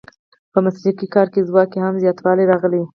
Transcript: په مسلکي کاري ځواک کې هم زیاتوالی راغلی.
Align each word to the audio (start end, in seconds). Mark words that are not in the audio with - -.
په 0.51 0.59
مسلکي 0.65 1.07
کاري 1.13 1.41
ځواک 1.49 1.67
کې 1.71 1.79
هم 1.85 1.95
زیاتوالی 2.03 2.45
راغلی. 2.51 2.83